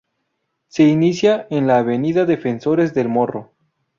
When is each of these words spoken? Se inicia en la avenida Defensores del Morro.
Se 0.67 0.81
inicia 0.81 1.45
en 1.51 1.67
la 1.67 1.77
avenida 1.77 2.25
Defensores 2.25 2.95
del 2.95 3.07
Morro. 3.07 3.51